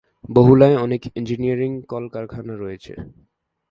[0.29, 2.93] বহুলায় অনেক ইঞ্জিনিয়ারিং কলকারখানা রয়েছে।